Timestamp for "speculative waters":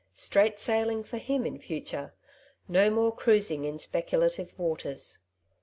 3.77-5.19